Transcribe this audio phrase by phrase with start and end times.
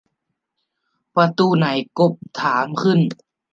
[1.15, 1.67] ประตูไหน
[1.99, 2.99] กบถามขึ้น